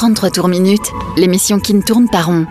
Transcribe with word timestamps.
33 0.00 0.30
tours 0.30 0.48
minutes, 0.48 0.92
l'émission 1.18 1.60
qui 1.60 1.74
ne 1.74 1.82
tourne 1.82 2.08
pas 2.08 2.22
rond. 2.22 2.46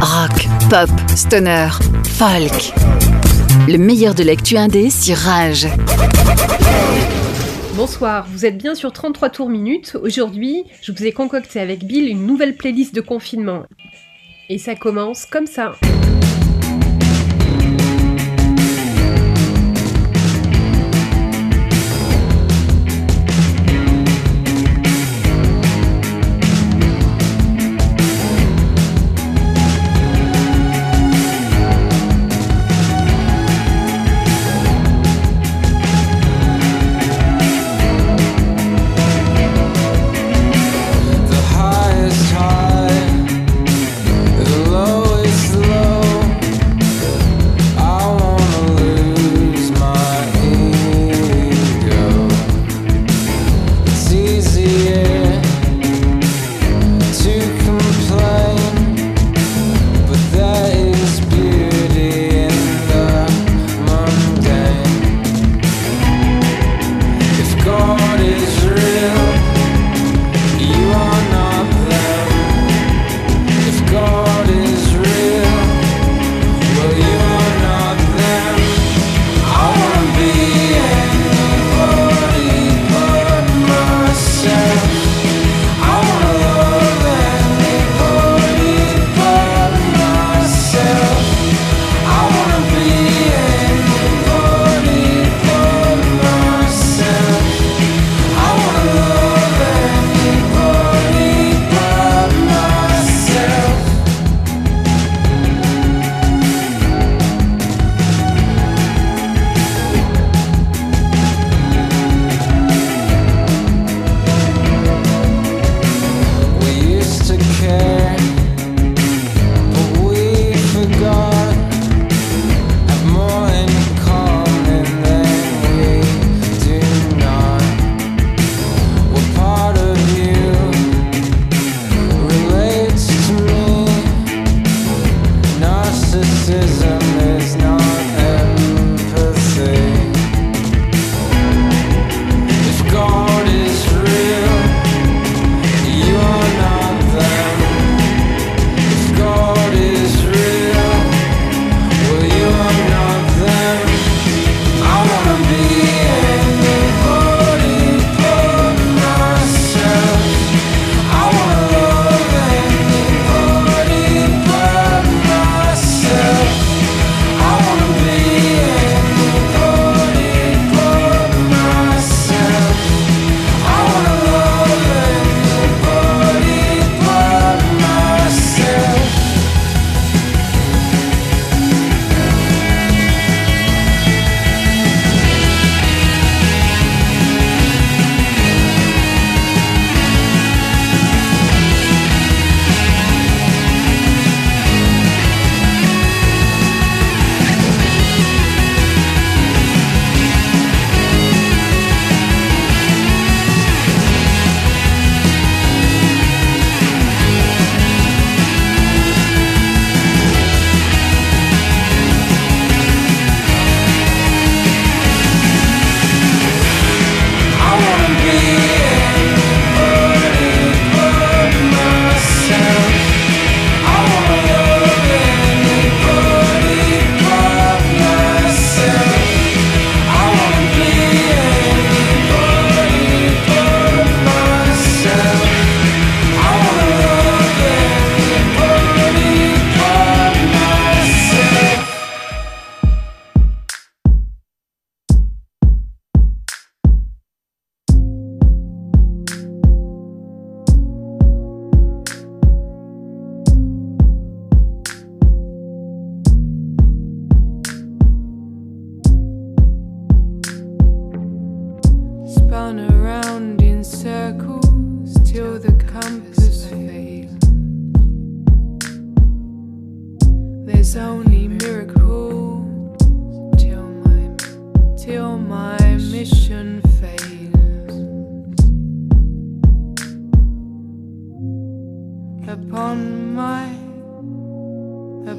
Rock, 0.00 0.46
pop, 0.70 0.88
stoner, 1.16 1.70
folk. 2.04 2.72
Le 3.66 3.76
meilleur 3.76 4.14
de 4.14 4.22
l'actu 4.22 4.56
indé 4.56 4.88
sur 4.88 5.16
Rage. 5.16 5.66
Bonsoir, 7.74 8.26
vous 8.28 8.44
êtes 8.44 8.58
bien 8.58 8.74
sur 8.74 8.92
33 8.92 9.30
tours 9.30 9.48
minutes. 9.48 9.96
Aujourd'hui, 10.02 10.64
je 10.82 10.90
vous 10.90 11.04
ai 11.04 11.12
concocté 11.12 11.60
avec 11.60 11.84
Bill 11.84 12.08
une 12.08 12.26
nouvelle 12.26 12.56
playlist 12.56 12.92
de 12.92 13.00
confinement. 13.00 13.66
Et 14.50 14.56
ça 14.56 14.74
commence 14.74 15.26
comme 15.26 15.46
ça. 15.46 15.74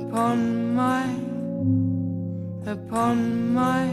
upon 0.01 0.75
my 0.75 1.05
upon 2.65 3.53
my. 3.53 3.83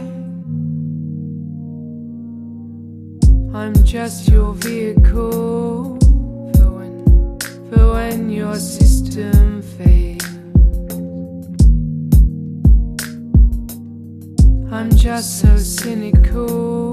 I'm 3.57 3.73
just 3.83 4.29
your 4.29 4.53
vehicle 4.53 5.97
for 6.53 6.69
when 6.77 7.39
for 7.69 7.93
when 7.93 8.29
your 8.29 8.55
system 8.55 9.61
fails. 9.61 10.23
I'm 14.71 14.91
just 14.95 15.39
so 15.41 15.57
cynical. 15.57 16.86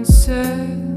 answer. 0.00 0.89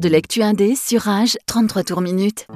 de 0.00 0.08
Lectu 0.08 0.42
Indé 0.42 0.74
sur 0.74 1.02
Rage, 1.02 1.38
33 1.46 1.84
tours 1.84 2.00
minutes. 2.00 2.46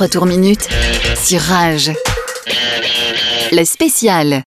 33 0.00 0.08
tours 0.08 0.26
minutes 0.26 0.66
sur 1.22 1.40
Rage. 1.42 1.92
La 3.52 3.66
spéciale. 3.66 4.42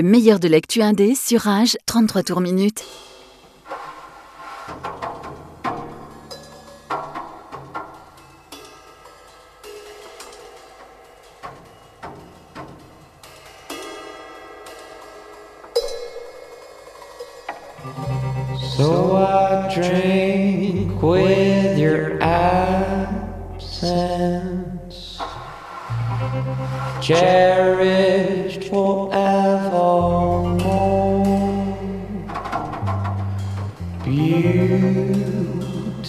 le 0.00 0.08
meilleur 0.08 0.40
de 0.40 0.48
l'actu 0.48 0.80
indé 0.80 1.14
sur 1.14 1.42
Rage, 1.42 1.76
33 1.84 2.22
tours 2.22 2.40
minutes. 2.40 2.84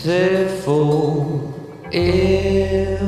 fitful 0.03 1.53
illness. 1.91 3.01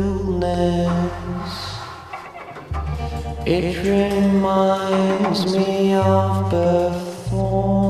It 3.46 3.78
reminds 3.84 5.56
me 5.56 5.96
of 5.96 6.52
before. 6.52 7.83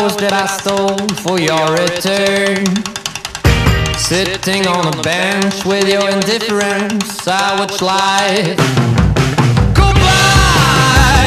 flowers 0.00 0.16
that 0.16 0.32
I 0.32 0.46
stole 0.46 1.08
for 1.24 1.38
your 1.38 1.72
return. 1.72 2.64
Sitting 3.98 4.66
on 4.66 4.86
a 4.86 5.02
bench 5.02 5.64
with 5.64 5.88
your 5.88 6.08
indifference, 6.08 7.26
I 7.28 7.58
watch 7.58 7.82
life. 7.82 8.56
Goodbye! 9.74 11.20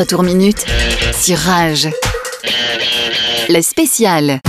retour 0.00 0.22
minute 0.22 0.64
sur 1.12 1.36
Rage. 1.36 1.90
Le 3.50 3.60
spécial. 3.60 4.40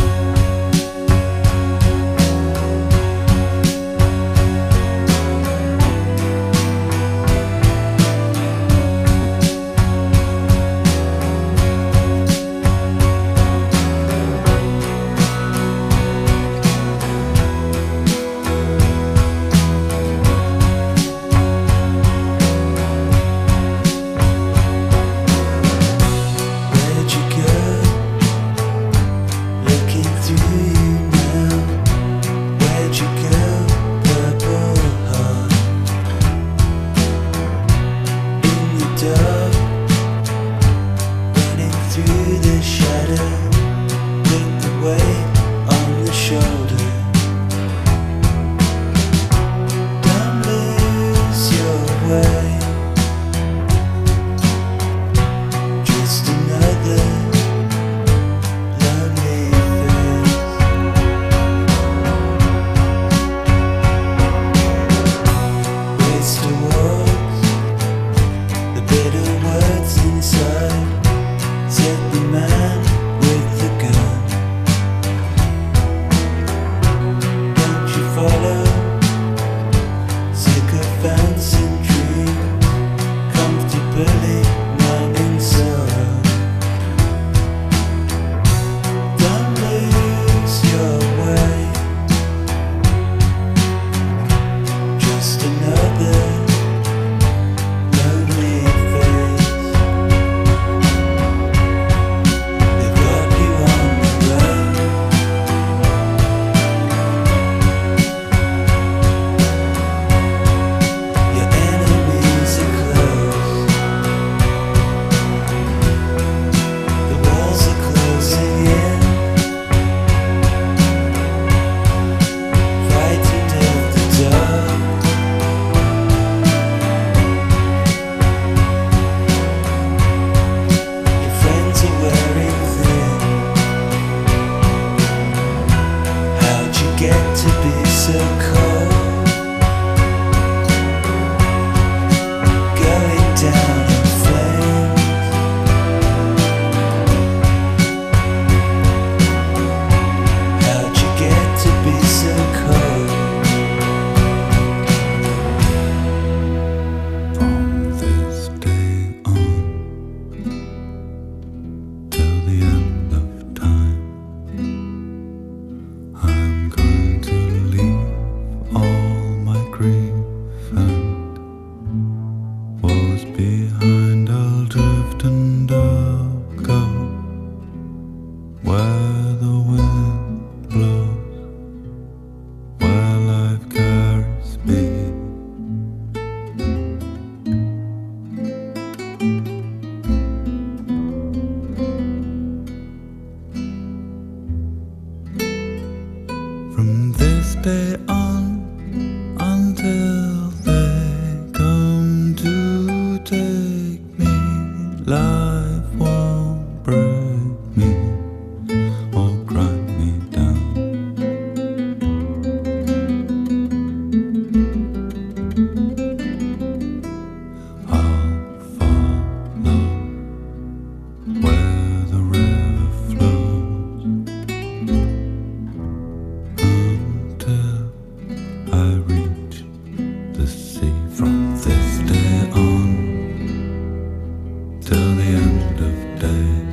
till 234.91 235.15
the 235.15 235.23
end 235.23 235.79
of 235.79 236.19
day. 236.19 236.70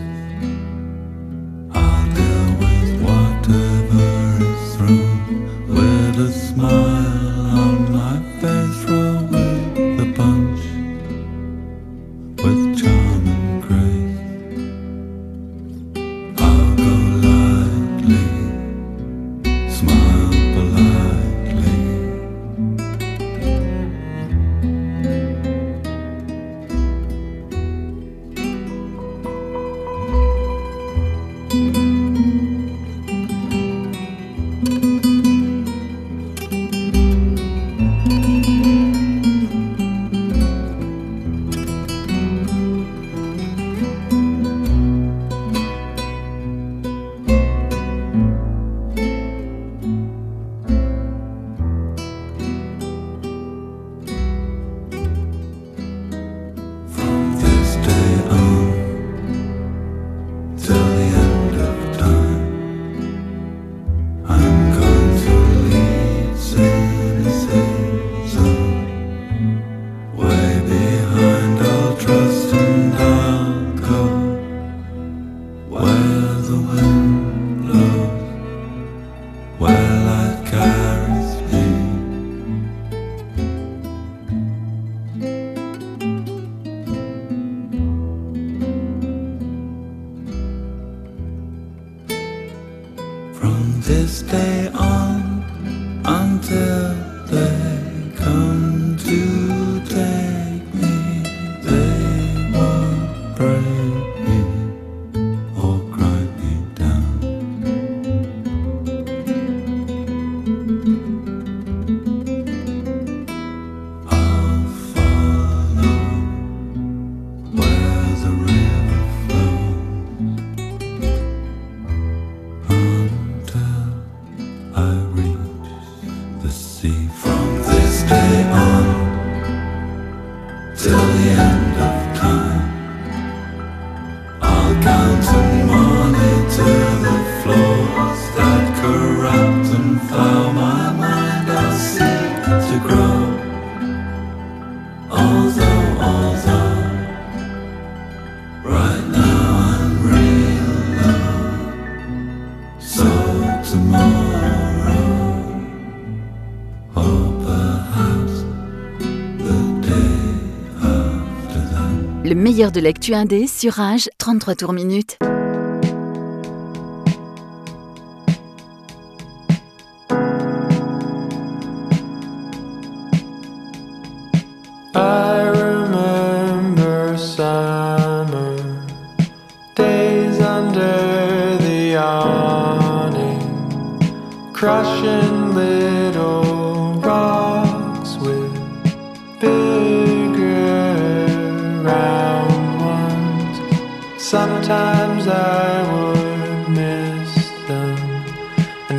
meilleur 162.39 162.71
de 162.71 162.81
l'actu 162.81 163.15
indé 163.15 163.47
sur 163.47 163.75
Rage, 163.75 164.09
33 164.19 164.55
tours 164.55 164.73
minutes. 164.73 165.19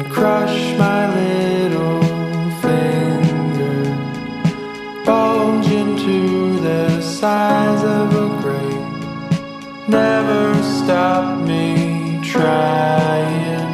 crush 0.10 0.78
my 0.78 1.01
little 1.16 2.01
finger, 2.62 3.80
bulge 5.05 5.68
into 5.68 6.60
the 6.60 7.01
size 7.01 7.84
of 7.84 8.07
a 8.16 8.28
grape. 8.41 9.88
Never 9.88 10.62
stop 10.64 11.39
me 11.47 12.20
trying 12.24 13.70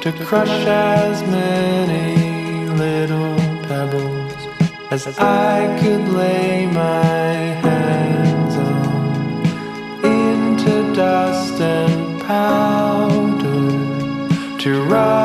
to 0.00 0.12
crush 0.24 0.66
as 0.66 1.22
many 1.22 2.68
little 2.68 3.36
pebbles 3.66 4.34
as 4.90 5.18
I 5.18 5.78
could 5.80 6.08
lay 6.08 6.66
my 6.66 7.32
hands 7.66 8.56
on 8.56 10.04
into 10.04 10.94
dust 10.94 11.60
and 11.60 12.20
powder 12.22 13.44
to 14.58 14.82
rise. 14.84 15.23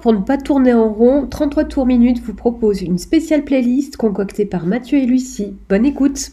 Pour 0.00 0.12
ne 0.12 0.20
pas 0.20 0.38
tourner 0.38 0.72
en 0.72 0.90
rond, 0.92 1.26
33 1.26 1.64
tours 1.64 1.86
minutes 1.86 2.20
vous 2.20 2.34
propose 2.34 2.80
une 2.80 2.98
spéciale 2.98 3.44
playlist 3.44 3.96
concoctée 3.96 4.46
par 4.46 4.64
Mathieu 4.64 4.98
et 4.98 5.06
Lucie. 5.06 5.54
Bonne 5.68 5.84
écoute 5.84 6.30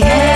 My 0.00 0.06
head 0.06 0.27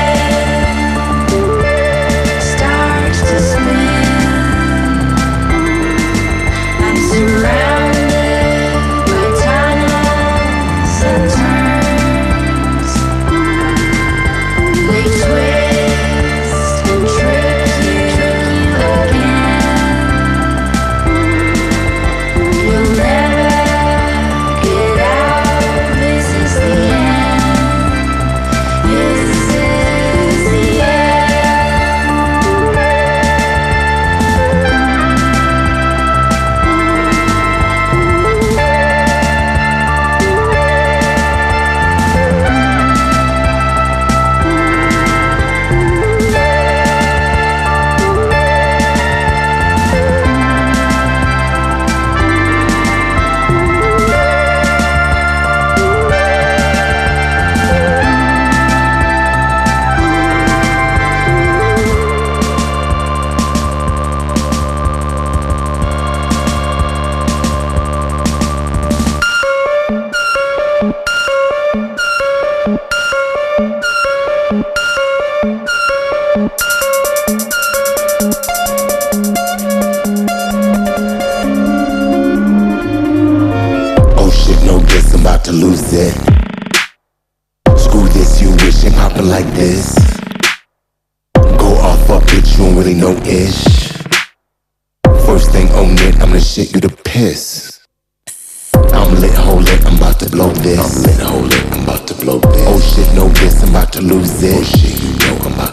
this. 100.62 100.78
I'm 100.78 101.02
lit, 101.02 101.20
hold 101.20 101.52
it, 101.52 101.72
I'm 101.72 101.82
about 101.84 102.06
to 102.08 102.14
blow 102.14 102.38
this. 102.38 102.64
Oh 102.66 102.80
shit, 102.80 103.14
no 103.14 103.28
this, 103.28 103.62
I'm 103.62 103.70
about 103.70 103.92
to 103.94 104.02
lose 104.02 104.42
it. 104.42 104.54
Oh 104.54 104.62
shit, 104.62 105.02
you 105.02 105.12
know 105.18 105.36
I'm 105.46 105.54
about 105.54 105.71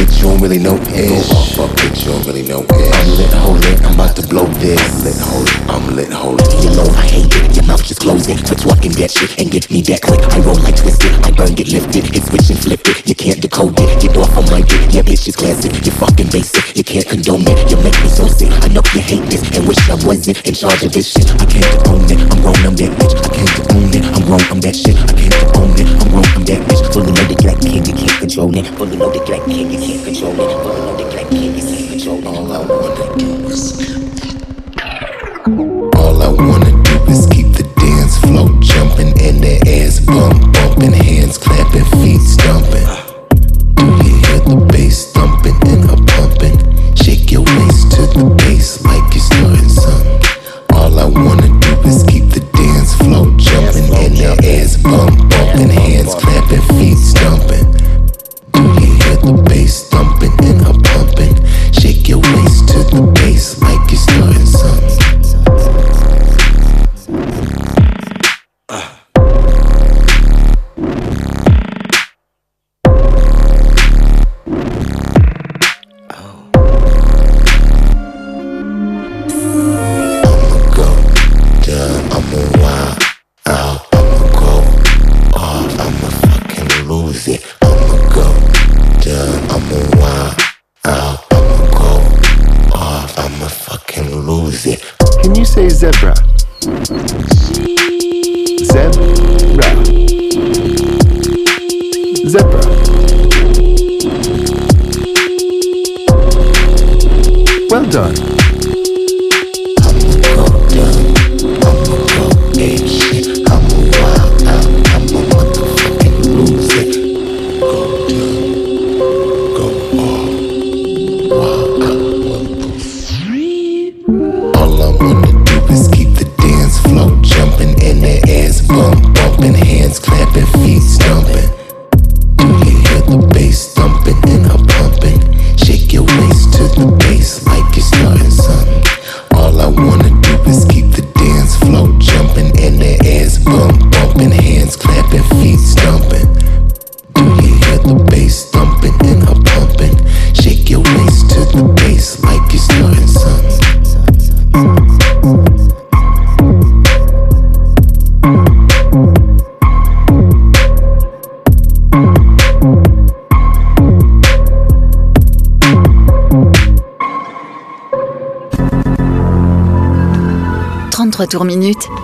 bitch, 0.00 0.16
you 0.16 0.28
don't 0.32 0.40
really 0.40 0.58
know 0.58 0.76
ish. 0.96 1.28
Go 1.28 1.36
off 1.36 1.60
up, 1.60 1.70
bitch, 1.76 2.04
you 2.04 2.12
don't 2.12 2.24
really 2.24 2.42
know 2.48 2.64
ish. 2.64 2.96
I'm 2.96 3.08
lit, 3.20 3.32
hold 3.36 3.64
it, 3.64 3.78
I'm 3.84 3.94
about 3.94 4.16
to 4.16 4.24
blow 4.26 4.46
this. 4.56 4.80
I'm 4.80 5.04
lit, 5.04 5.20
hold 5.20 5.48
it, 5.48 5.60
I'm 5.68 5.84
lit, 5.96 6.12
hold 6.12 6.40
it. 6.40 6.48
You 6.64 6.70
know 6.72 6.88
I 6.96 7.04
hate 7.04 7.28
it, 7.28 7.56
your 7.56 7.66
mouth 7.66 7.84
just 7.84 8.00
closing. 8.00 8.38
So 8.48 8.54
talking 8.54 8.92
that 8.96 9.10
shit 9.10 9.36
and 9.38 9.50
get 9.50 9.70
me 9.70 9.82
that 9.92 10.00
quick. 10.00 10.20
I 10.32 10.40
roll 10.40 10.56
like 10.64 10.76
twisted, 10.76 11.12
I 11.24 11.30
burn, 11.30 11.52
get 11.54 11.68
lifted. 11.68 12.08
Hit 12.08 12.24
switch 12.24 12.48
and 12.48 12.58
flip 12.58 12.80
it, 12.88 13.06
you 13.06 13.14
can't 13.14 13.40
decode 13.40 13.76
it. 13.76 14.00
Get 14.00 14.16
off 14.16 14.32
on 14.36 14.48
my 14.48 14.64
dick, 14.64 14.80
yeah, 14.88 15.04
bitch, 15.04 15.28
is 15.28 15.36
classic. 15.36 15.72
You 15.84 15.92
fucking 15.92 16.32
basic, 16.32 16.76
you 16.76 16.84
can't 16.84 17.06
condone 17.06 17.44
it. 17.44 17.58
You 17.68 17.76
make 17.84 17.96
me 18.00 18.08
so 18.08 18.24
sick, 18.26 18.52
I 18.64 18.68
know 18.72 18.82
you 18.96 19.04
hate 19.04 19.26
this 19.28 19.44
and 19.52 19.68
wish 19.68 19.80
I 19.90 20.00
wasn't 20.00 20.40
in 20.48 20.54
charge 20.54 20.80
of 20.82 20.92
this 20.92 21.12
shit. 21.12 21.28
I 21.36 21.44
can't 21.44 21.68
own 21.88 22.08
it, 22.08 22.20
I'm 22.32 22.40
grown, 22.40 22.60
I'm 22.64 22.76
that 22.80 22.92
bitch. 22.96 23.14
I 23.20 23.28
can't 23.36 23.52
own 23.76 23.92
it, 23.92 24.04
I'm 24.16 24.24
grown, 24.24 24.44
I'm 24.48 24.60
that 24.64 24.74
shit. 24.76 24.96
I 24.96 25.12
can't 25.12 25.36
own 25.60 25.76
it, 25.76 25.88
I'm 26.00 26.08
grown, 26.08 26.28
I'm 26.32 26.44
that 26.48 26.60
bitch. 26.64 26.80
Fully 26.92 27.12
loaded 27.12 27.44
like 27.44 27.60
kid, 27.60 27.84
you 27.84 27.94
can't 27.94 28.16
control 28.16 28.56
it. 28.56 28.66
Fully 28.80 28.96
loaded 28.96 29.28
like 29.28 29.44
kid, 29.44 29.68
you 29.68 29.78
can't 29.78 29.89
control 29.98 30.40
it. 30.40 30.89
music. 94.50 94.82
Can 95.22 95.34
you 95.36 95.44
say 95.44 95.68
zebra? 95.68 96.14
Zebra. 98.64 99.70
Zebra. 102.26 102.79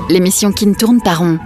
l'émission 0.09 0.53
qui 0.53 0.67
ne 0.67 0.75
tourne 0.75 1.01
pas 1.01 1.15
rond. 1.15 1.39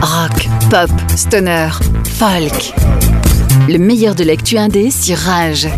Rock, 0.00 0.48
pop, 0.70 0.90
stoner, 1.16 1.68
folk. 2.04 2.74
Le 3.68 3.78
meilleur 3.78 4.14
de 4.14 4.24
l'actu 4.24 4.58
indé 4.58 4.90
sur 4.90 5.16
Rage. 5.16 5.68